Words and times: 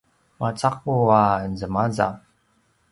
macaqu 0.39 0.95
a 1.23 1.23
zemazav 1.59 2.15